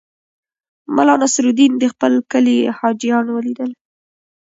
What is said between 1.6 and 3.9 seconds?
د خپل کلي حاجیان ولیدل.